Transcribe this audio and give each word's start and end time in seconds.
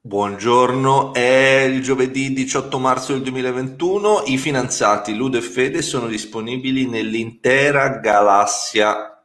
Buongiorno, 0.00 1.12
è 1.12 1.64
il 1.68 1.82
giovedì 1.82 2.32
18 2.32 2.78
marzo 2.78 3.12
del 3.14 3.22
2021. 3.22 4.22
I 4.26 4.38
finanziati 4.38 5.12
Ludo 5.12 5.38
e 5.38 5.40
Fede 5.40 5.82
sono 5.82 6.06
disponibili 6.06 6.86
nell'intera 6.86 7.98
galassia, 7.98 9.20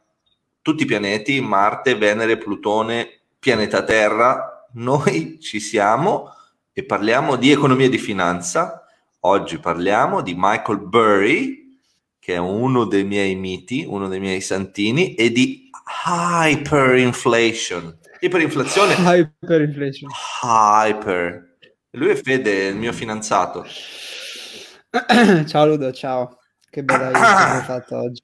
tutti 0.60 0.82
i 0.82 0.86
pianeti, 0.86 1.40
Marte, 1.40 1.94
Venere, 1.94 2.38
Plutone, 2.38 3.20
pianeta 3.38 3.84
Terra. 3.84 4.66
Noi 4.72 5.38
ci 5.40 5.60
siamo 5.60 6.34
e 6.72 6.84
parliamo 6.84 7.36
di 7.36 7.52
economia 7.52 7.86
e 7.86 7.90
di 7.90 7.98
finanza. 7.98 8.84
Oggi 9.20 9.60
parliamo 9.60 10.22
di 10.22 10.34
Michael 10.36 10.80
Burry, 10.80 11.78
che 12.18 12.34
è 12.34 12.38
uno 12.38 12.84
dei 12.84 13.04
miei 13.04 13.36
miti, 13.36 13.86
uno 13.88 14.08
dei 14.08 14.18
miei 14.18 14.40
santini, 14.40 15.14
e 15.14 15.30
di 15.30 15.70
hyperinflation 16.04 17.98
Iperinflazione. 18.24 18.94
Hyperinflation. 18.94 20.10
Hyper. 20.42 21.56
Lui 21.90 22.08
è 22.08 22.14
Fede, 22.14 22.68
il 22.68 22.76
mio 22.76 22.94
fidanzato. 22.94 23.66
ciao 25.46 25.66
Ludo, 25.66 25.92
ciao. 25.92 26.38
Che 26.70 26.82
bella 26.82 27.10
che 27.12 27.18
hai 27.18 27.62
fatto 27.62 27.98
oggi. 27.98 28.22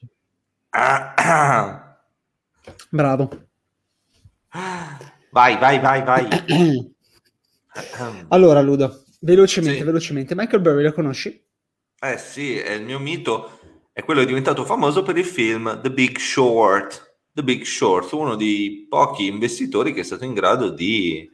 Bravo. 2.88 3.48
Vai, 5.30 5.58
vai, 5.58 5.78
vai, 5.80 6.02
vai. 6.02 6.26
allora 8.28 8.62
Ludo, 8.62 9.04
velocemente, 9.20 9.80
sì. 9.80 9.84
velocemente. 9.84 10.34
Michael 10.34 10.62
Burry 10.62 10.82
lo 10.82 10.94
conosci? 10.94 11.44
Eh 12.00 12.16
sì, 12.16 12.58
è 12.58 12.72
il 12.72 12.84
mio 12.84 12.98
mito. 12.98 13.58
È 13.92 14.02
quello 14.02 14.20
che 14.20 14.24
è 14.24 14.28
diventato 14.28 14.64
famoso 14.64 15.02
per 15.02 15.18
il 15.18 15.26
film 15.26 15.78
The 15.82 15.92
Big 15.92 16.18
Short 16.18 17.09
The 17.32 17.42
Big 17.44 17.62
Short, 17.64 18.12
uno 18.12 18.34
dei 18.34 18.86
pochi 18.88 19.26
investitori 19.26 19.92
che 19.92 20.00
è 20.00 20.04
stato 20.04 20.24
in 20.24 20.34
grado 20.34 20.70
di 20.70 21.30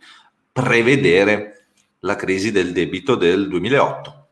prevedere 0.53 1.69
la 2.01 2.17
crisi 2.17 2.53
del 2.53 2.73
debito 2.73 3.15
del 3.15 3.49
2008. 3.49 4.29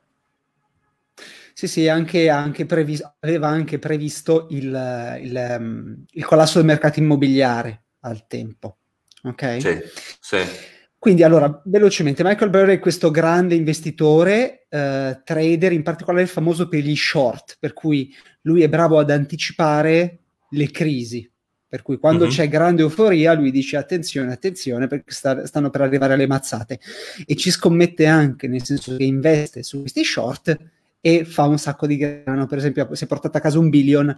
Sì, 1.55 1.69
sì, 1.69 1.89
anche, 1.89 2.29
anche 2.29 2.67
previs- 2.67 3.09
aveva 3.21 3.49
anche 3.49 3.79
previsto 3.79 4.49
il, 4.51 5.19
il, 5.23 5.57
um, 5.59 6.05
il, 6.11 6.25
collasso 6.25 6.59
del 6.59 6.67
mercato 6.67 6.99
immobiliare 6.99 7.85
al 8.01 8.27
tempo. 8.27 8.79
Ok? 9.23 9.61
Sì, 9.61 9.81
sì. 10.21 10.73
Quindi 10.99 11.23
allora, 11.23 11.63
velocemente, 11.67 12.25
Michael 12.25 12.51
Burry 12.51 12.77
è 12.77 12.79
questo 12.81 13.11
grande 13.11 13.55
investitore, 13.55 14.67
eh, 14.69 15.21
trader, 15.23 15.73
in 15.73 15.83
particolare 15.83 16.27
famoso 16.27 16.67
per 16.67 16.81
gli 16.81 16.97
short, 16.97 17.57
per 17.61 17.73
cui 17.73 18.13
lui 18.43 18.63
è 18.63 18.69
bravo 18.69 18.99
ad 18.99 19.11
anticipare 19.11 20.19
le 20.51 20.71
crisi, 20.71 21.31
per 21.69 21.83
cui 21.83 21.99
quando 21.99 22.25
uh-huh. 22.25 22.31
c'è 22.31 22.49
grande 22.49 22.83
euforia 22.83 23.33
lui 23.35 23.51
dice 23.51 23.77
attenzione, 23.77 24.33
attenzione 24.33 24.87
perché 24.87 25.13
sta, 25.13 25.47
stanno 25.47 25.71
per 25.71 25.81
arrivare 25.81 26.17
le 26.17 26.27
mazzate 26.27 26.79
e 27.27 27.35
ci 27.37 27.51
scommette 27.51 28.07
anche, 28.07 28.47
nel 28.47 28.65
senso 28.65 28.97
che 28.97 29.05
investe 29.05 29.63
su 29.63 29.81
questi 29.81 30.05
short 30.05 30.57
e 31.01 31.25
fa 31.25 31.45
un 31.45 31.59
sacco 31.59 31.87
di 31.87 31.97
grano, 31.97 32.47
per 32.47 32.59
esempio 32.59 32.95
si 32.95 33.05
è 33.05 33.07
portato 33.07 33.37
a 33.37 33.41
casa 33.41 33.59
un 33.59 33.69
billion 33.69 34.09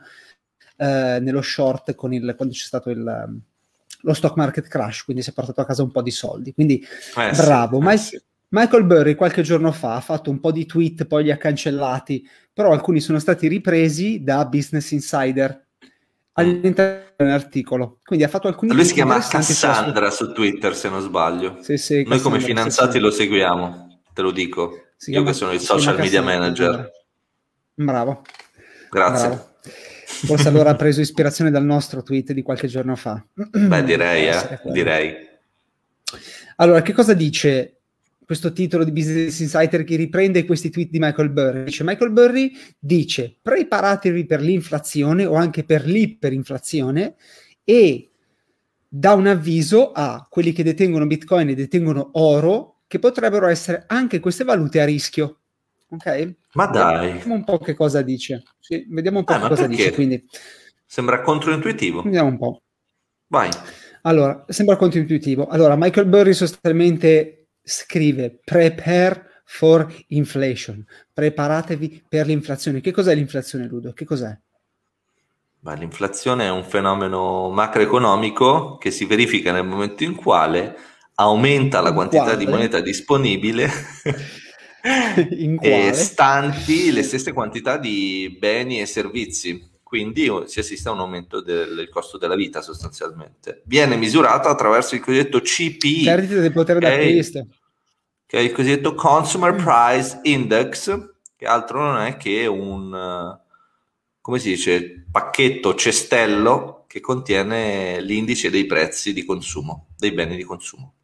eh, 0.77 1.19
nello 1.21 1.43
short 1.43 1.95
con 1.95 2.13
il, 2.13 2.35
quando 2.37 2.55
c'è 2.55 2.65
stato 2.65 2.91
il, 2.91 3.41
lo 4.03 4.15
stock 4.15 4.37
market 4.37 4.69
crash, 4.69 5.03
quindi 5.03 5.23
si 5.23 5.31
è 5.31 5.33
portato 5.33 5.61
a 5.61 5.67
casa 5.67 5.83
un 5.83 5.91
po' 5.91 6.03
di 6.03 6.11
soldi, 6.11 6.53
quindi 6.53 6.81
eh, 6.81 7.37
bravo. 7.37 7.79
Sì, 7.79 7.85
Ma, 7.85 7.97
sì. 7.97 8.23
Michael 8.49 8.85
Burry 8.85 9.15
qualche 9.15 9.43
giorno 9.43 9.73
fa 9.73 9.97
ha 9.97 10.01
fatto 10.01 10.31
un 10.31 10.39
po' 10.39 10.53
di 10.53 10.67
tweet, 10.67 11.07
poi 11.07 11.25
li 11.25 11.33
ha 11.33 11.37
cancellati, 11.37 12.25
però 12.53 12.71
alcuni 12.71 13.01
sono 13.01 13.19
stati 13.19 13.49
ripresi 13.49 14.23
da 14.23 14.45
Business 14.45 14.93
Insider 14.93 15.66
all'interno 16.37 17.05
di 17.17 17.25
un 17.25 17.31
articolo. 17.31 17.99
Quindi 18.05 18.25
ha 18.25 18.29
fatto 18.29 18.49
alcuni... 18.49 18.73
Lui 18.73 18.85
si 18.85 18.95
chiama 18.95 19.19
Cassandra 19.19 20.11
su... 20.11 20.33
Twitter, 20.33 20.75
se 20.75 20.89
non 20.89 21.01
sbaglio. 21.01 21.59
Sì, 21.61 21.77
sì, 21.77 22.05
Noi 22.07 22.21
come 22.21 22.41
finanziati 22.41 22.93
sì, 22.93 22.99
lo 22.99 23.11
seguiamo, 23.11 24.03
te 24.13 24.23
lo 24.23 24.31
dico. 24.31 24.87
Si 24.97 25.11
Io 25.11 25.17
chiama, 25.17 25.31
che 25.31 25.37
sono 25.37 25.53
il 25.53 25.61
social 25.61 25.99
media 25.99 26.23
manager. 26.23 26.91
Bravo. 27.75 28.23
Grazie. 28.91 29.29
Bravo. 29.29 29.55
Forse 30.07 30.49
allora 30.49 30.71
ha 30.71 30.77
preso 30.77 31.01
ispirazione 31.01 31.51
dal 31.51 31.65
nostro 31.65 32.03
tweet 32.03 32.33
di 32.33 32.43
qualche 32.43 32.69
giorno 32.69 32.97
fa. 32.97 33.23
Beh, 33.35 33.85
direi, 33.85 34.29
eh, 34.29 34.61
direi. 34.73 35.15
Allora, 36.57 36.81
che 36.81 36.93
cosa 36.93 37.13
dice 37.13 37.76
questo 38.27 38.53
titolo 38.53 38.83
di 38.83 38.91
Business 38.91 39.39
Insider 39.39 39.85
che 39.85 39.95
riprende 39.95 40.45
questi 40.45 40.69
tweet 40.69 40.91
di 40.91 40.99
Michael 40.99 41.31
Burry. 41.31 41.63
Dice, 41.63 41.85
Michael 41.85 42.11
Burry 42.11 42.53
dice 42.77 43.37
preparatevi 43.41 44.27
per 44.27 44.41
l'inflazione 44.41 45.25
o 45.25 45.35
anche 45.35 45.63
per 45.63 45.87
l'iperinflazione 45.87 47.15
e 47.63 48.11
dà 48.89 49.15
un 49.15 49.29
avviso 49.29 49.93
a 49.93 50.27
quelli 50.29 50.53
che 50.53 50.65
detengono 50.65 51.07
Bitcoin 51.07 51.51
e 51.51 51.55
detengono 51.55 52.11
oro 52.15 52.81
che 52.89 52.99
potrebbero 52.99 53.47
essere 53.47 53.85
anche 53.87 54.19
queste 54.19 54.43
valute 54.43 54.81
a 54.81 54.85
rischio. 54.85 55.39
Ok? 55.91 56.35
Ma 56.55 56.67
dai. 56.67 57.13
Vediamo 57.13 57.35
un 57.35 57.45
po' 57.45 57.59
che 57.59 57.75
cosa 57.75 58.03
dice. 58.03 58.43
Sì, 58.59 58.87
vediamo 58.89 59.19
un 59.19 59.25
po' 59.25 59.35
eh, 59.35 59.41
che 59.41 59.49
cosa 59.49 59.67
perché? 59.69 59.77
dice. 59.77 59.93
Quindi. 59.93 60.25
Sembra 60.85 61.21
controintuitivo. 61.21 62.03
Vediamo 62.03 62.29
un 62.29 62.39
po'. 62.39 62.63
Vai. 63.29 63.51
Allora, 64.03 64.45
sembra 64.49 64.75
controintuitivo. 64.75 65.47
Allora, 65.47 65.77
Michael 65.77 66.07
Burry 66.07 66.33
sostanzialmente 66.33 67.36
scrive 67.69 68.39
prepare 68.45 69.43
for 69.45 69.93
inflation, 70.09 70.85
preparatevi 71.13 72.05
per 72.09 72.27
l'inflazione. 72.27 72.81
Che 72.81 72.93
cos'è 72.93 73.15
l'inflazione, 73.15 73.67
Ludo? 73.67 73.93
Che 73.93 74.05
cos'è? 74.05 74.39
Ma 75.61 75.75
l'inflazione 75.75 76.45
è 76.45 76.51
un 76.51 76.63
fenomeno 76.63 77.51
macroeconomico 77.51 78.77
che 78.79 78.93
si 78.93 79.05
verifica 79.05 79.51
nel 79.51 79.67
momento 79.67 80.05
in 80.05 80.15
quale 80.15 80.77
aumenta 81.15 81.81
la 81.81 81.93
quantità 81.93 82.23
quale? 82.23 82.39
di 82.39 82.47
moneta 82.47 82.81
disponibile 82.81 83.69
e 85.61 85.93
stanti 85.93 86.93
le 86.93 87.03
stesse 87.03 87.33
quantità 87.33 87.79
di 87.79 88.37
beni 88.39 88.81
e 88.81 88.87
servizi 88.87 89.75
quindi 89.87 90.29
si 90.47 90.59
assiste 90.59 90.89
a 90.89 90.93
un 90.93 90.99
aumento 90.99 91.41
del, 91.41 91.77
del, 91.77 91.89
costo 91.89 92.19
della 92.19 92.35
vita 92.35 92.61
sostanzialmente. 92.61 93.63
Viene 93.67 93.95
misurato 93.95 94.49
attraverso 94.49 94.97
il 94.97 95.01
cosiddetto 95.01 95.41
CPI, 95.41 96.03
perdita 96.03 96.41
del 96.41 96.51
potere 96.51 96.81
d'acquisto, 96.81 97.47
che 98.27 98.37
è 98.37 98.41
il 98.41 98.51
cosiddetto 98.51 98.97
Consumer 98.97 99.53
mm. 99.53 99.57
Price 99.59 100.19
Index, 100.25 101.11
che 101.37 101.47
altro 101.47 101.81
non 101.83 102.01
è 102.01 102.17
che 102.17 102.47
un, 102.47 103.39
come 104.21 104.39
si 104.41 104.49
dice, 104.49 105.07
pacchetto 105.09 105.77
cestello 105.77 106.87
che 106.89 106.99
contiene 106.99 108.01
l'indice 108.01 108.51
dei 108.51 108.67
prezzi 108.67 109.13
di 109.13 109.25
consumo, 109.25 109.91
dei 109.97 110.11
beni 110.11 110.35
di 110.35 110.43
consumo. 110.43 110.95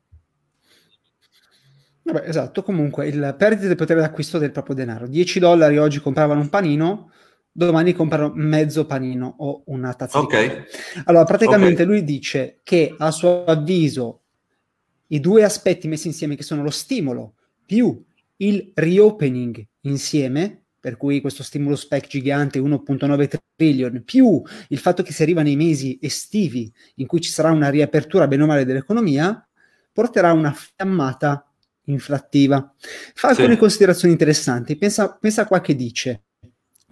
Vabbè, 2.02 2.28
esatto, 2.28 2.64
comunque 2.64 3.06
il 3.06 3.36
perdita 3.38 3.68
del 3.68 3.76
potere 3.76 4.00
d'acquisto 4.00 4.38
del 4.38 4.50
proprio 4.50 4.74
denaro. 4.74 5.06
10 5.06 5.38
dollari 5.38 5.78
oggi 5.78 6.00
compravano 6.00 6.40
un 6.40 6.48
panino, 6.48 7.12
domani 7.52 7.92
comprano 7.92 8.32
mezzo 8.34 8.86
panino 8.86 9.34
o 9.38 9.62
una 9.66 9.92
tazza 9.94 10.18
okay. 10.18 10.48
di 10.48 10.54
caffè. 10.54 11.02
Allora, 11.04 11.24
praticamente 11.24 11.82
okay. 11.82 11.86
lui 11.86 12.04
dice 12.04 12.60
che 12.62 12.94
a 12.96 13.10
suo 13.10 13.44
avviso 13.44 14.22
i 15.08 15.20
due 15.20 15.44
aspetti 15.44 15.88
messi 15.88 16.06
insieme 16.06 16.36
che 16.36 16.42
sono 16.42 16.62
lo 16.62 16.70
stimolo 16.70 17.34
più 17.66 18.02
il 18.36 18.72
reopening 18.74 19.64
insieme, 19.82 20.64
per 20.80 20.96
cui 20.96 21.20
questo 21.20 21.42
stimolo 21.42 21.76
spec 21.76 22.08
gigante 22.08 22.58
1.9 22.58 23.36
trillion, 23.54 24.02
più 24.04 24.42
il 24.68 24.78
fatto 24.78 25.02
che 25.02 25.12
si 25.12 25.22
arriva 25.22 25.42
nei 25.42 25.54
mesi 25.54 25.98
estivi 26.00 26.72
in 26.96 27.06
cui 27.06 27.20
ci 27.20 27.30
sarà 27.30 27.50
una 27.50 27.68
riapertura 27.68 28.26
bene 28.26 28.42
o 28.42 28.46
male 28.46 28.64
dell'economia, 28.64 29.46
porterà 29.92 30.30
a 30.30 30.32
una 30.32 30.52
fiammata 30.52 31.46
inflattiva. 31.84 32.74
Fa 33.14 33.28
alcune 33.28 33.52
sì. 33.52 33.58
considerazioni 33.58 34.12
interessanti. 34.12 34.76
Pensa, 34.76 35.16
pensa 35.20 35.46
qua 35.46 35.60
che 35.60 35.76
dice 35.76 36.22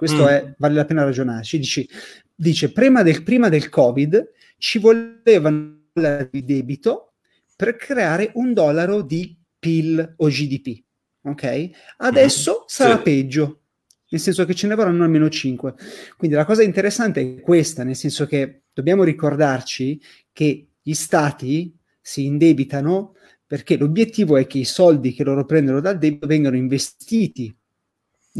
questo 0.00 0.22
mm. 0.22 0.28
è, 0.28 0.54
vale 0.56 0.74
la 0.76 0.86
pena 0.86 1.04
ragionarci, 1.04 1.58
dice, 1.58 1.86
dice 2.34 2.72
prima, 2.72 3.02
del, 3.02 3.22
prima 3.22 3.50
del 3.50 3.68
Covid 3.68 4.30
ci 4.56 4.78
volevano 4.78 5.88
di 6.30 6.42
debito 6.42 7.16
per 7.54 7.76
creare 7.76 8.30
un 8.36 8.54
dollaro 8.54 9.02
di 9.02 9.36
PIL 9.58 10.14
o 10.16 10.28
GDP, 10.28 10.82
ok? 11.24 11.70
Adesso 11.98 12.60
mm. 12.62 12.64
sarà 12.66 12.96
sì. 12.96 13.02
peggio, 13.02 13.60
nel 14.08 14.22
senso 14.22 14.46
che 14.46 14.54
ce 14.54 14.68
ne 14.68 14.74
vorranno 14.74 15.04
almeno 15.04 15.28
5. 15.28 15.74
Quindi 16.16 16.34
la 16.34 16.46
cosa 16.46 16.62
interessante 16.62 17.20
è 17.20 17.40
questa, 17.42 17.84
nel 17.84 17.94
senso 17.94 18.24
che 18.24 18.62
dobbiamo 18.72 19.04
ricordarci 19.04 20.00
che 20.32 20.68
gli 20.80 20.94
stati 20.94 21.76
si 22.00 22.24
indebitano 22.24 23.16
perché 23.46 23.76
l'obiettivo 23.76 24.38
è 24.38 24.46
che 24.46 24.56
i 24.56 24.64
soldi 24.64 25.12
che 25.12 25.24
loro 25.24 25.44
prendono 25.44 25.80
dal 25.80 25.98
debito 25.98 26.26
vengano 26.26 26.56
investiti 26.56 27.54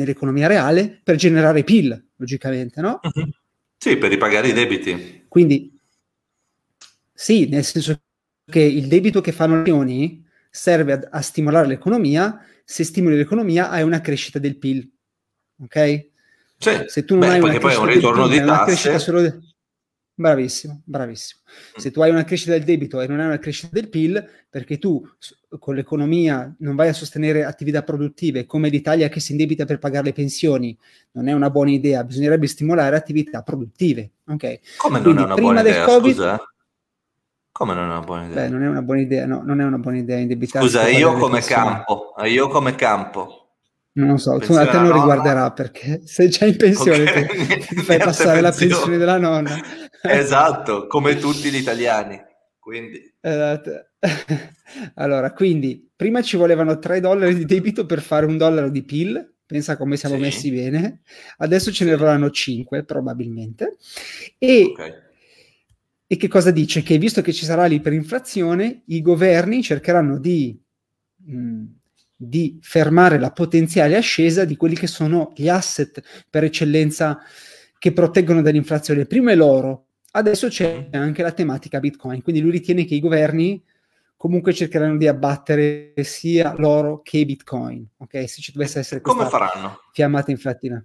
nell'economia 0.00 0.46
reale 0.46 1.00
per 1.02 1.16
generare 1.16 1.64
PIL, 1.64 2.08
logicamente, 2.16 2.80
no? 2.80 3.00
Uh-huh. 3.02 3.28
Sì, 3.76 3.96
per 3.96 4.10
ripagare 4.10 4.48
i 4.48 4.52
debiti. 4.52 5.24
Quindi, 5.28 5.78
sì, 7.12 7.48
nel 7.48 7.64
senso 7.64 8.00
che 8.44 8.60
il 8.60 8.88
debito 8.88 9.20
che 9.20 9.32
fanno 9.32 9.62
le 9.62 9.70
unioni 9.70 10.26
serve 10.50 10.92
a, 10.92 11.08
a, 11.10 11.20
stimolare 11.20 11.66
l'economia, 11.66 12.44
se 12.64 12.84
stimoli 12.84 13.16
l'economia 13.16 13.70
hai 13.70 13.82
una 13.82 14.00
crescita 14.00 14.38
del 14.38 14.58
PIL, 14.58 14.90
ok? 15.62 16.08
Sì, 16.58 16.84
se 16.86 17.04
tu 17.04 17.14
non 17.14 17.28
Beh, 17.28 17.34
hai 17.34 17.40
una 17.40 17.58
poi 17.58 17.72
è 17.72 17.76
un 17.76 17.86
ritorno 17.86 18.28
PIL, 18.28 18.40
di 18.40 18.46
tasse. 18.46 18.98
Solo 18.98 19.40
Bravissimo, 20.20 20.82
bravissimo. 20.84 21.40
Se 21.76 21.90
tu 21.90 22.02
hai 22.02 22.10
una 22.10 22.24
crescita 22.24 22.52
del 22.52 22.64
debito 22.64 23.00
e 23.00 23.06
non 23.06 23.20
hai 23.20 23.26
una 23.26 23.38
crescita 23.38 23.70
del 23.72 23.88
PIL, 23.88 24.22
perché 24.50 24.76
tu 24.76 25.02
con 25.58 25.74
l'economia 25.74 26.54
non 26.58 26.76
vai 26.76 26.88
a 26.88 26.92
sostenere 26.92 27.42
attività 27.42 27.82
produttive 27.82 28.44
come 28.44 28.68
l'Italia 28.68 29.08
che 29.08 29.18
si 29.18 29.32
indebita 29.32 29.64
per 29.64 29.78
pagare 29.78 30.04
le 30.04 30.12
pensioni, 30.12 30.76
non 31.12 31.28
è 31.28 31.32
una 31.32 31.48
buona 31.48 31.70
idea, 31.70 32.04
bisognerebbe 32.04 32.48
stimolare 32.48 32.96
attività 32.96 33.40
produttive. 33.40 34.10
Okay? 34.26 34.60
Come 34.76 35.00
Quindi, 35.00 35.20
non 35.20 35.30
è 35.30 35.32
una 35.32 35.40
buona 35.40 35.60
idea? 35.60 35.84
COVID, 35.86 36.12
scusa? 36.12 36.34
Eh? 36.34 36.44
Come 37.50 37.72
non 37.72 37.84
è 37.84 37.86
una 37.86 38.00
buona 38.00 38.26
idea? 38.26 38.42
Beh, 38.42 38.48
non 38.50 38.62
è 38.62 38.68
una 38.68 38.82
buona 38.82 39.00
idea, 39.00 39.24
no, 39.24 39.42
non 39.42 39.58
è 39.62 39.64
una 39.64 39.78
buona 39.78 39.96
idea 39.96 40.18
indebitarsi. 40.18 40.68
Scusa, 40.68 40.86
io 40.86 41.14
come 41.14 41.40
campo, 41.40 42.14
io 42.26 42.48
come 42.48 42.74
campo 42.74 43.40
non 43.92 44.10
lo 44.10 44.16
so, 44.18 44.38
tu, 44.38 44.52
a 44.52 44.66
te 44.66 44.78
non 44.78 44.92
riguarderà 44.92 45.50
perché 45.50 46.02
sei 46.06 46.30
già 46.30 46.46
in 46.46 46.56
pensione, 46.56 47.02
okay. 47.02 47.26
ti, 47.26 47.74
ti 47.74 47.76
fai 47.82 47.98
passare 47.98 48.40
la 48.40 48.52
pensione 48.52 48.96
della 48.96 49.18
nonna. 49.18 49.58
Esatto, 50.02 50.86
come 50.86 51.16
tutti 51.16 51.50
gli 51.50 51.56
italiani. 51.56 52.20
Quindi. 52.58 53.14
Esatto. 53.20 53.70
allora, 54.94 55.32
quindi, 55.32 55.90
prima 55.94 56.22
ci 56.22 56.36
volevano 56.36 56.78
3 56.78 57.00
dollari 57.00 57.34
di 57.34 57.44
debito 57.44 57.86
per 57.86 58.00
fare 58.00 58.26
un 58.26 58.36
dollaro 58.36 58.70
di 58.70 58.84
PIL, 58.84 59.34
pensa 59.44 59.76
come 59.76 59.96
siamo 59.96 60.14
sì. 60.16 60.20
messi 60.20 60.50
bene, 60.50 61.00
adesso 61.38 61.72
ce 61.72 61.84
ne 61.84 61.96
vorranno 61.96 62.30
5 62.30 62.84
probabilmente. 62.84 63.76
E, 64.38 64.62
okay. 64.62 64.92
e 66.06 66.16
che 66.16 66.28
cosa 66.28 66.50
dice? 66.50 66.82
Che 66.82 66.98
visto 66.98 67.22
che 67.22 67.32
ci 67.32 67.44
sarà 67.44 67.66
l'iperinflazione, 67.66 68.82
i 68.86 69.00
governi 69.02 69.62
cercheranno 69.62 70.18
di... 70.18 70.58
Mh, 71.24 71.36
mm, 71.36 71.64
di 72.22 72.58
fermare 72.60 73.18
la 73.18 73.30
potenziale 73.30 73.96
ascesa 73.96 74.44
di 74.44 74.54
quelli 74.54 74.74
che 74.74 74.86
sono 74.86 75.32
gli 75.34 75.48
asset 75.48 76.02
per 76.28 76.44
eccellenza 76.44 77.18
che 77.78 77.92
proteggono 77.94 78.42
dall'inflazione. 78.42 79.06
Prima 79.06 79.32
è 79.32 79.34
l'oro, 79.34 79.86
adesso 80.12 80.48
c'è 80.48 80.88
anche 80.92 81.22
la 81.22 81.32
tematica 81.32 81.80
Bitcoin, 81.80 82.22
quindi 82.22 82.40
lui 82.40 82.50
ritiene 82.50 82.84
che 82.84 82.94
i 82.94 83.00
governi 83.00 83.62
comunque 84.16 84.52
cercheranno 84.52 84.98
di 84.98 85.06
abbattere 85.08 85.94
sia 86.02 86.54
l'oro 86.56 87.00
che 87.02 87.24
Bitcoin, 87.24 87.86
ok? 87.96 88.28
Se 88.28 88.42
ci 88.42 88.52
dovesse 88.52 88.80
essere 88.80 89.00
come 89.00 89.26
faranno? 89.26 89.80
fiammata 89.92 90.30
inflattiva. 90.30 90.82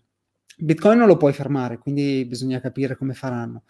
Bitcoin 0.57 0.97
non 0.97 1.07
lo 1.07 1.17
puoi 1.17 1.33
fermare, 1.33 1.77
quindi 1.77 2.23
bisogna 2.25 2.61
capire 2.61 2.95
come 2.95 3.13
faranno. 3.13 3.63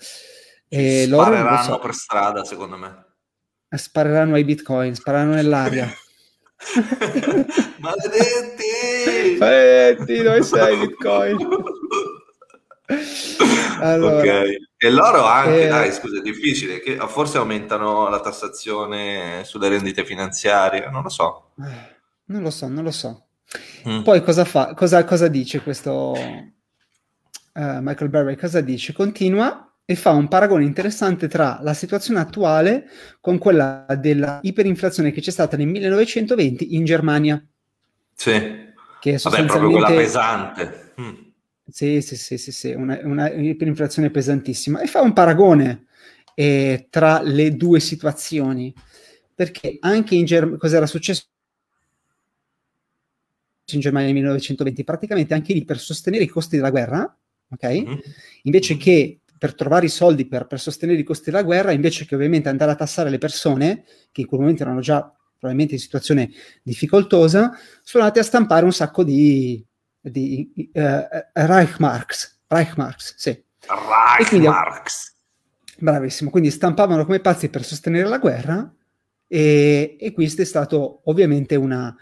E 0.67 1.05
spareranno 1.07 1.63
so. 1.63 1.79
per 1.79 1.93
strada, 1.93 2.43
secondo 2.43 2.77
me. 2.77 3.05
Spareranno 3.69 4.35
ai 4.35 4.43
Bitcoin, 4.43 4.93
spareranno 4.93 5.33
nell'aria. 5.33 5.89
Maledetti! 7.79 9.37
Maledetti, 9.39 10.21
dove 10.21 10.43
sei 10.43 10.77
Bitcoin? 10.77 11.37
allora, 13.81 14.41
ok, 14.41 14.57
e 14.85 14.89
loro 14.91 15.25
anche, 15.25 15.63
eh, 15.63 15.67
dai, 15.67 15.91
scusa, 15.91 16.19
è 16.19 16.21
difficile, 16.21 16.79
che 16.79 16.97
forse 17.07 17.37
aumentano 17.37 18.07
la 18.07 18.19
tassazione 18.19 19.41
sulle 19.43 19.67
rendite 19.67 20.05
finanziarie, 20.05 20.89
non 20.91 21.01
lo 21.01 21.09
so. 21.09 21.51
Non 22.25 22.41
lo 22.41 22.51
so, 22.51 22.67
non 22.67 22.83
lo 22.83 22.91
so. 22.91 23.25
Mm. 23.87 24.01
Poi 24.03 24.21
cosa 24.21 24.45
fa? 24.45 24.73
Cosa, 24.75 25.03
cosa 25.03 25.27
dice 25.27 25.61
questo 25.61 26.11
uh, 26.11 26.39
Michael 27.53 28.09
Berry? 28.09 28.35
Cosa 28.35 28.61
dice? 28.61 28.93
Continua 28.93 29.73
e 29.85 29.95
fa 29.95 30.11
un 30.11 30.27
paragone 30.27 30.63
interessante 30.63 31.27
tra 31.27 31.59
la 31.61 31.73
situazione 31.73 32.19
attuale 32.19 32.85
con 33.21 33.37
quella 33.39 33.85
della 33.99 34.39
iperinflazione 34.41 35.11
che 35.11 35.21
c'è 35.21 35.31
stata 35.31 35.57
nel 35.57 35.67
1920 35.67 36.75
in 36.75 36.85
Germania. 36.85 37.43
Sì. 38.13 38.31
Che 38.99 39.13
è 39.13 39.17
sostanzialmente... 39.17 39.29
Vabbè, 39.29 39.47
proprio 39.47 39.69
quella 39.71 39.87
pesante. 39.87 40.93
Mm. 41.01 41.13
Sì, 41.67 42.01
sì, 42.01 42.15
sì, 42.15 42.37
sì, 42.37 42.51
sì, 42.51 42.71
una, 42.71 42.99
una 43.03 43.31
iperinflazione 43.31 44.11
pesantissima. 44.11 44.81
E 44.81 44.87
fa 44.87 45.01
un 45.01 45.13
paragone 45.13 45.85
eh, 46.35 46.87
tra 46.89 47.21
le 47.21 47.55
due 47.55 47.79
situazioni, 47.79 48.73
perché 49.33 49.77
anche 49.79 50.15
in 50.15 50.25
Germania, 50.25 50.57
cos'era 50.59 50.85
successo 50.85 51.23
in 53.71 53.79
Germania 53.79 54.07
nel 54.07 54.15
1920? 54.15 54.83
Praticamente 54.83 55.33
anche 55.33 55.53
lì 55.53 55.65
per 55.65 55.79
sostenere 55.79 56.23
i 56.23 56.27
costi 56.27 56.55
della 56.55 56.69
guerra, 56.69 57.17
ok? 57.49 57.63
Mm-hmm. 57.63 57.99
Invece 58.43 58.77
che 58.77 59.21
per 59.37 59.55
trovare 59.55 59.87
i 59.87 59.89
soldi 59.89 60.27
per, 60.27 60.45
per, 60.45 60.59
sostenere 60.59 60.99
i 60.99 61.03
costi 61.03 61.31
della 61.31 61.43
guerra, 61.43 61.71
invece 61.71 62.05
che 62.05 62.15
ovviamente 62.15 62.47
andare 62.47 62.71
a 62.71 62.75
tassare 62.75 63.09
le 63.09 63.17
persone, 63.17 63.85
che 64.11 64.21
in 64.21 64.27
quel 64.27 64.39
momento 64.39 64.61
erano 64.61 64.81
già 64.81 65.01
probabilmente 65.37 65.73
in 65.73 65.79
situazione 65.79 66.29
difficoltosa, 66.63 67.51
sono 67.83 68.03
andati 68.03 68.19
a 68.19 68.23
stampare 68.23 68.65
un 68.65 68.71
sacco 68.71 69.03
di, 69.03 69.63
di 70.09 70.69
uh, 70.73 70.81
Reichmarks. 71.33 72.41
Reichmarks, 72.47 73.15
sì. 73.17 73.43
Reichmarks. 74.17 75.15
bravissimo, 75.77 76.29
quindi 76.29 76.51
stampavano 76.51 77.05
come 77.05 77.19
pazzi 77.19 77.49
per 77.49 77.63
sostenere 77.63 78.07
la 78.07 78.17
guerra 78.17 78.73
e, 79.27 79.97
e 79.99 80.11
questo 80.13 80.41
è 80.41 80.45
stato 80.45 81.01
ovviamente 81.05 81.55
una, 81.55 81.93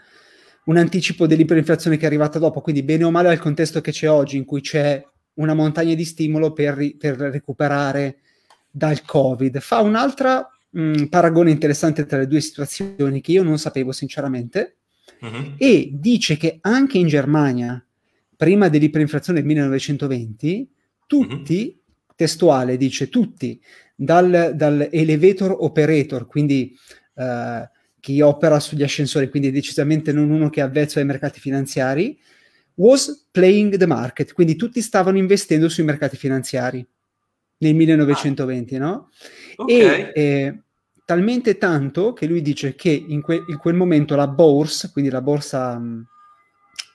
un 0.66 0.76
anticipo 0.76 1.26
dell'iperinflazione 1.26 1.96
che 1.96 2.04
è 2.04 2.06
arrivata 2.06 2.38
dopo, 2.38 2.60
quindi 2.60 2.82
bene 2.82 3.04
o 3.04 3.10
male 3.10 3.28
al 3.28 3.38
contesto 3.38 3.80
che 3.80 3.90
c'è 3.90 4.08
oggi, 4.08 4.36
in 4.36 4.44
cui 4.44 4.60
c'è 4.60 5.04
una 5.34 5.54
montagna 5.54 5.94
di 5.94 6.04
stimolo 6.04 6.52
per, 6.52 6.96
per 6.96 7.16
recuperare 7.16 8.18
dal 8.70 9.02
Covid. 9.02 9.58
Fa 9.60 9.80
un'altra 9.80 10.48
mh, 10.70 11.04
paragone 11.04 11.50
interessante 11.50 12.06
tra 12.06 12.18
le 12.18 12.26
due 12.26 12.40
situazioni 12.40 13.20
che 13.20 13.32
io 13.32 13.42
non 13.42 13.58
sapevo 13.58 13.92
sinceramente 13.92 14.76
uh-huh. 15.20 15.54
e 15.56 15.90
dice 15.92 16.36
che 16.36 16.58
anche 16.60 16.98
in 16.98 17.08
Germania, 17.08 17.83
prima 18.44 18.68
dell'iperinflazione 18.68 19.38
del 19.38 19.48
1920, 19.48 20.70
tutti, 21.06 21.64
uh-huh. 21.66 22.12
testuale 22.14 22.76
dice 22.76 23.08
tutti, 23.08 23.58
dal, 23.94 24.52
dal 24.54 24.86
elevator 24.92 25.56
operator, 25.60 26.26
quindi 26.26 26.76
uh, 27.14 27.66
chi 28.00 28.20
opera 28.20 28.60
sugli 28.60 28.82
ascensori, 28.82 29.30
quindi 29.30 29.50
decisamente 29.50 30.12
non 30.12 30.28
uno 30.28 30.50
che 30.50 30.60
è 30.60 30.62
avvezzo 30.62 30.98
ai 30.98 31.06
mercati 31.06 31.40
finanziari, 31.40 32.18
was 32.74 33.28
playing 33.30 33.78
the 33.78 33.86
market, 33.86 34.34
quindi 34.34 34.56
tutti 34.56 34.82
stavano 34.82 35.16
investendo 35.16 35.70
sui 35.70 35.84
mercati 35.84 36.18
finanziari 36.18 36.86
nel 37.58 37.74
1920, 37.74 38.74
ah. 38.74 38.78
no? 38.78 39.08
Okay. 39.56 40.10
E 40.12 40.12
eh, 40.12 40.62
talmente 41.06 41.56
tanto 41.56 42.12
che 42.12 42.26
lui 42.26 42.42
dice 42.42 42.74
che 42.74 42.90
in, 42.90 43.22
que- 43.22 43.42
in, 43.48 43.56
quel 43.56 43.74
momento 43.74 44.14
la 44.16 44.28
Bourse, 44.28 44.90
quindi 44.92 45.10
la 45.10 45.22
borsa 45.22 45.78
mh, 45.78 46.06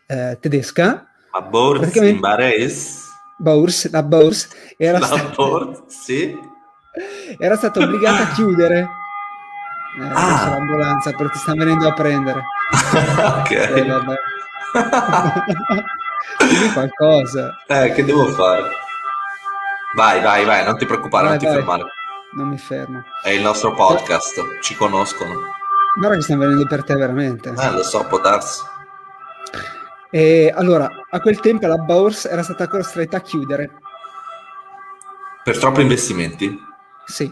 eh, 0.06 0.38
tedesca, 0.40 1.10
la 1.32 1.42
Bourse 1.42 2.08
in 2.08 2.20
Bares, 2.20 3.08
Bourse, 3.38 3.90
la 3.90 4.04
Bourse 4.04 4.50
era, 4.78 5.00
la 5.00 5.06
stata, 5.06 5.30
Bourse, 5.36 5.84
sì. 5.88 6.38
era 7.38 7.56
stata 7.56 7.80
obbligata 7.80 8.24
a 8.24 8.32
chiudere. 8.34 8.90
Eh, 10.00 10.04
ah. 10.04 10.50
l'ambulanza, 10.52 11.12
però 11.12 11.30
ti 11.30 11.40
stanno 11.40 11.64
venendo 11.64 11.88
a 11.88 11.94
prendere. 11.94 12.44
ok. 13.40 13.52
Eh, 13.52 13.86
Dimmi 16.48 16.72
qualcosa. 16.74 17.58
Eh, 17.68 17.92
che 17.94 18.04
devo 18.04 18.26
fare? 18.28 18.70
Vai, 19.96 20.22
vai, 20.22 20.46
vai, 20.46 20.64
non 20.64 20.78
ti 20.78 20.86
preoccupare, 20.86 21.24
vai, 21.24 21.32
non 21.32 21.40
ti 21.40 21.46
vai. 21.46 21.56
fermare. 21.56 21.84
Non 22.34 22.50
mi 22.50 22.58
fermo. 22.58 23.04
È 23.24 23.30
il 23.30 23.42
nostro 23.42 23.74
podcast, 23.74 24.60
ci 24.62 24.76
conoscono. 24.76 25.34
Guarda 25.98 26.18
che 26.18 26.22
stanno 26.22 26.42
venendo 26.42 26.66
per 26.66 26.84
te 26.84 26.96
veramente. 26.96 27.54
Eh, 27.58 27.72
lo 27.72 27.84
so, 27.84 28.06
può 28.06 28.20
darsi. 28.20 28.62
E 30.12 30.52
allora, 30.54 30.90
a 31.10 31.20
quel 31.22 31.40
tempo 31.40 31.68
la 31.68 31.78
Bourse 31.78 32.30
era 32.30 32.44
stata 32.44 32.68
costretta 32.68 33.18
a 33.18 33.22
chiudere. 33.22 33.72
Per 35.44 35.58
troppi 35.58 35.82
investimenti? 35.82 36.58
Sì. 37.06 37.32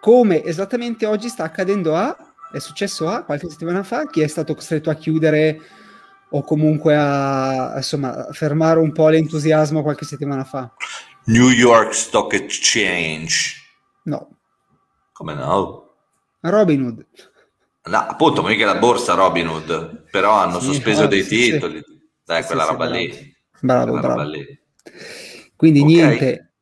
Come 0.00 0.42
esattamente 0.44 1.06
oggi 1.06 1.28
sta 1.28 1.44
accadendo 1.44 1.94
a... 1.94 2.16
È 2.50 2.58
successo 2.60 3.08
a 3.08 3.24
qualche 3.24 3.50
settimana 3.50 3.82
fa, 3.82 4.06
chi 4.06 4.22
è 4.22 4.26
stato 4.26 4.54
costretto 4.54 4.88
a 4.88 4.94
chiudere 4.94 5.60
o 6.30 6.42
comunque 6.42 6.96
a, 6.96 7.74
insomma, 7.76 8.28
fermare 8.32 8.78
un 8.78 8.90
po' 8.92 9.08
l'entusiasmo 9.08 9.82
qualche 9.82 10.06
settimana 10.06 10.44
fa? 10.44 10.72
New 11.24 11.50
York 11.50 11.92
Stock 11.92 12.32
Exchange. 12.32 13.54
No. 14.04 14.38
Come 15.12 15.34
no? 15.34 15.94
Robinhood. 16.40 17.06
No, 17.84 17.98
appunto, 17.98 18.42
mica 18.42 18.64
la 18.64 18.76
borsa 18.76 19.12
Robinhood, 19.12 20.04
però 20.10 20.32
hanno 20.32 20.58
sì, 20.60 20.66
sospeso 20.66 21.02
oh, 21.02 21.06
dei 21.06 21.22
sì, 21.22 21.50
titoli. 21.50 21.82
Sì. 21.86 21.97
Dai, 22.28 22.44
quella 22.44 22.64
roba 22.64 22.88
bravo. 22.88 22.94
lì. 22.94 23.36
Bravo, 23.58 23.92
quella 23.92 24.14
bravo. 24.14 24.22
Lì. 24.28 24.60
Quindi 25.56 25.80
okay. 25.80 25.94
niente, 25.94 26.52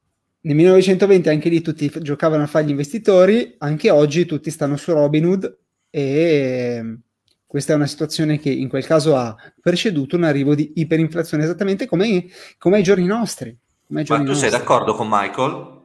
nel 0.42 0.54
1920 0.54 1.28
anche 1.28 1.48
lì 1.48 1.60
tutti 1.60 1.90
giocavano 2.02 2.44
a 2.44 2.46
fare 2.46 2.66
gli 2.66 2.70
investitori, 2.70 3.56
anche 3.58 3.90
oggi 3.90 4.26
tutti 4.26 4.52
stanno 4.52 4.76
su 4.76 4.92
Robinhood 4.92 5.58
e 5.90 6.98
questa 7.44 7.72
è 7.72 7.74
una 7.74 7.88
situazione 7.88 8.38
che 8.38 8.48
in 8.48 8.68
quel 8.68 8.86
caso 8.86 9.16
ha 9.16 9.34
preceduto 9.60 10.14
un 10.14 10.22
arrivo 10.22 10.54
di 10.54 10.74
iperinflazione, 10.76 11.42
esattamente 11.42 11.86
come, 11.86 12.26
come 12.58 12.76
ai 12.76 12.84
giorni 12.84 13.06
nostri. 13.06 13.48
Ai 13.48 14.04
giorni 14.04 14.22
Ma 14.22 14.30
tu 14.30 14.36
nostri. 14.36 14.48
sei 14.48 14.50
d'accordo 14.56 14.94
con 14.94 15.08
Michael? 15.10 15.82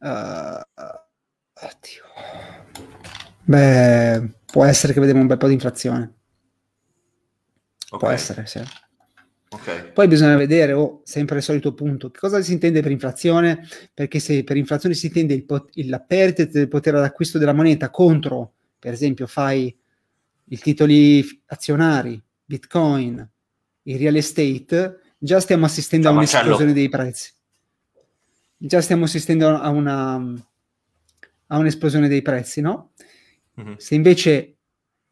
Uh, 0.00 0.60
oddio. 1.54 2.02
Beh, 3.44 4.28
può 4.44 4.64
essere 4.64 4.92
che 4.92 4.98
vediamo 4.98 5.20
un 5.20 5.28
bel 5.28 5.38
po' 5.38 5.46
di 5.46 5.52
inflazione. 5.52 6.14
Okay. 7.94 7.98
Può 7.98 8.08
essere, 8.08 8.46
sì. 8.46 8.60
Okay. 9.48 9.92
Poi 9.92 10.08
bisogna 10.08 10.36
vedere, 10.36 10.72
oh, 10.72 11.02
sempre 11.04 11.36
il 11.36 11.42
solito 11.42 11.74
punto, 11.74 12.10
che 12.10 12.18
cosa 12.18 12.42
si 12.42 12.52
intende 12.52 12.82
per 12.82 12.90
inflazione? 12.90 13.66
Perché 13.92 14.18
se 14.18 14.42
per 14.42 14.56
inflazione 14.56 14.96
si 14.96 15.06
intende 15.06 15.34
il 15.34 15.44
pot- 15.44 15.70
la 15.84 16.00
perdita 16.00 16.50
del 16.50 16.68
potere 16.68 16.98
d'acquisto 16.98 17.38
della 17.38 17.52
moneta 17.52 17.90
contro, 17.90 18.54
per 18.78 18.92
esempio, 18.92 19.28
fai 19.28 19.74
i 20.46 20.58
titoli 20.58 21.24
azionari, 21.46 22.20
bitcoin, 22.44 23.28
il 23.82 23.98
real 23.98 24.16
estate, 24.16 24.98
già 25.18 25.38
stiamo 25.38 25.66
assistendo 25.66 26.08
Ciao, 26.08 26.14
a 26.14 26.18
un'esplosione 26.18 26.72
dei 26.72 26.88
prezzi. 26.88 27.32
Già 28.56 28.80
stiamo 28.80 29.04
assistendo 29.04 29.56
a 29.56 29.68
una 29.68 30.20
a 31.48 31.58
un'esplosione 31.58 32.08
dei 32.08 32.22
prezzi, 32.22 32.60
no? 32.60 32.92
Mm-hmm. 33.60 33.74
Se 33.76 33.94
invece 33.94 34.53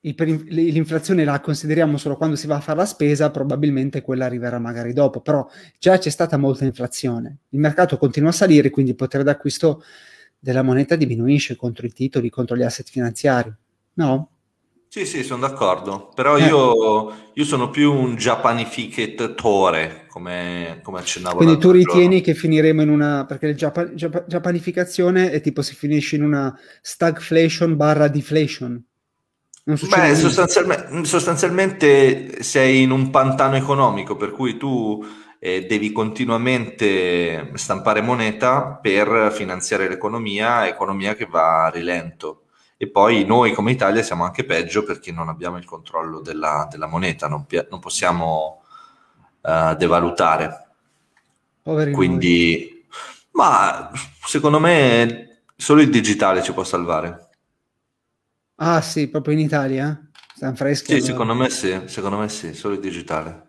l'inflazione 0.03 1.25
la 1.25 1.41
consideriamo 1.41 1.97
solo 1.97 2.17
quando 2.17 2.35
si 2.35 2.49
va 2.49 2.57
a 2.57 2.61
fare 2.61 2.79
la 2.79 2.87
spesa, 2.87 3.31
probabilmente 3.31 4.03
quella 4.03 4.25
arriverà 4.25 4.59
magari 4.59 4.93
dopo, 4.93 5.21
però 5.21 5.47
già 5.79 5.97
c'è 5.99 6.11
stata 6.11 6.37
molta 6.37 6.65
inflazione. 6.65 7.39
Il 7.51 7.61
mercato 7.61 7.97
continua 7.97 8.31
a 8.31 8.33
salire, 8.33 8.71
quindi 8.71 8.91
il 8.91 8.97
potere 8.97 9.23
d'acquisto 9.23 9.83
della 10.39 10.63
moneta 10.63 10.97
diminuisce 10.97 11.55
contro 11.55 11.87
i 11.87 11.93
titoli, 11.93 12.31
contro 12.31 12.57
gli 12.57 12.63
asset 12.63 12.89
finanziari. 12.89 13.53
No? 13.95 14.31
Sì, 14.89 15.07
sì, 15.07 15.23
sono 15.23 15.47
d'accordo, 15.47 16.11
però 16.15 16.37
eh. 16.37 16.47
io, 16.47 17.15
io, 17.33 17.45
sono 17.45 17.71
più 17.71 17.95
un 17.95 18.17
japanificatore, 18.17 20.05
come, 20.09 20.81
come 20.83 20.99
accennavo. 20.99 21.37
Quindi 21.37 21.59
tu 21.59 21.71
ritieni 21.71 22.17
giorno. 22.17 22.21
che 22.21 22.35
finiremo 22.35 22.83
in 22.83 22.91
una, 22.91 23.25
perché 23.25 23.47
il 23.47 23.55
Japan, 23.55 23.95
japanificazione 23.95 25.31
è 25.31 25.41
tipo 25.41 25.63
si 25.63 25.75
finisce 25.75 26.17
in 26.17 26.25
una 26.25 26.55
stagflation 26.83 27.75
barra 27.75 28.09
deflation. 28.09 28.85
Beh, 29.65 30.15
sostanzialmente, 30.17 31.05
sostanzialmente, 31.05 32.43
sei 32.43 32.83
in 32.83 32.91
un 32.91 33.11
pantano 33.11 33.57
economico, 33.57 34.17
per 34.17 34.33
cui 34.33 34.57
tu 34.57 35.05
eh, 35.39 35.67
devi 35.67 35.93
continuamente 35.93 37.53
stampare 37.55 38.01
moneta 38.01 38.79
per 38.81 39.31
finanziare 39.33 39.89
l'economia, 39.89 40.67
economia 40.67 41.15
che 41.15 41.27
va 41.27 41.67
a 41.67 41.71
rilento 41.71 42.43
e 42.83 42.89
poi 42.89 43.25
noi 43.25 43.53
come 43.53 43.71
Italia 43.71 44.03
siamo 44.03 44.25
anche 44.25 44.45
peggio 44.45 44.83
perché 44.83 45.13
non 45.13 45.29
abbiamo 45.29 45.57
il 45.57 45.65
controllo 45.65 46.19
della, 46.19 46.67
della 46.69 46.89
moneta, 46.89 47.29
non, 47.29 47.47
non 47.71 47.79
possiamo 47.79 48.63
uh, 49.41 49.77
devalutare. 49.77 50.71
Poveri 51.63 51.93
Quindi, 51.93 52.69
noi. 52.69 52.87
ma 53.35 53.89
secondo 54.25 54.59
me 54.59 55.45
solo 55.55 55.81
il 55.81 55.91
digitale 55.91 56.43
ci 56.43 56.53
può 56.53 56.65
salvare. 56.65 57.29
Ah 58.65 58.81
sì, 58.81 59.09
proprio 59.09 59.35
in 59.35 59.41
Italia? 59.41 60.09
Stanno 60.37 60.55
freschi? 60.55 60.93
Sì, 60.93 60.93
allora. 60.99 61.11
secondo 61.11 61.35
me 61.35 61.51
sì, 61.51 61.81
secondo 61.87 62.17
me 62.17 62.29
sì, 62.29 62.55
solo 62.55 62.75
il 62.75 62.81
digitale. 62.81 63.47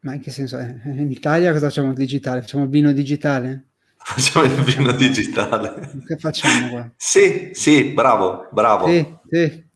Ma 0.00 0.12
in 0.12 0.20
che 0.20 0.30
senso? 0.30 0.58
In 0.58 1.10
Italia 1.10 1.50
cosa 1.50 1.68
facciamo 1.68 1.88
il 1.88 1.94
digitale? 1.94 2.42
Facciamo 2.42 2.64
il 2.64 2.68
vino 2.68 2.92
digitale? 2.92 3.68
Facciamo 3.96 4.44
il 4.44 4.52
vino 4.64 4.92
digitale. 4.92 6.02
Che 6.06 6.18
facciamo 6.18 6.68
qua? 6.68 6.90
Sì, 6.94 7.52
sì, 7.54 7.84
bravo, 7.84 8.48
bravo. 8.52 8.86
Sì, 8.86 9.16
sì. 9.30 9.66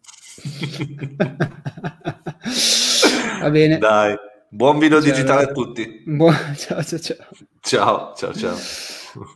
Va 3.40 3.50
bene. 3.50 3.78
Dai, 3.78 4.14
buon 4.50 4.78
vino 4.78 5.00
ciao, 5.00 5.11
digitale 5.11 5.44
a 5.44 5.47
tutti. 5.47 6.02
Buon... 6.04 6.35
Ciao, 6.56 6.85
ciao, 6.85 6.99
ciao. 6.99 7.16
Ciao, 7.62 8.14
ciao, 8.14 8.35
ciao. 8.35 9.30